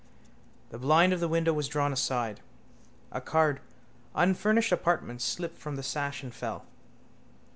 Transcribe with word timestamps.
The 0.71 0.79
blind 0.79 1.13
of 1.13 1.19
the 1.19 1.27
window 1.27 1.53
was 1.53 1.67
drawn 1.67 1.93
aside. 1.93 2.41
A 3.11 3.21
card 3.21 3.59
Unfurnished 4.15 4.71
Apartments 4.71 5.23
slipped 5.23 5.59
from 5.59 5.75
the 5.75 5.83
sash 5.83 6.23
and 6.23 6.33
fell. 6.33 6.65